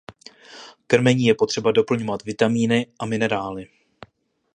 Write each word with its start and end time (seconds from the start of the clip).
Krmení 0.87 1.25
je 1.25 1.35
potřeba 1.35 1.71
doplňovat 1.71 2.23
vitamíny 2.23 2.87
a 2.99 3.05
minerály. 3.05 3.67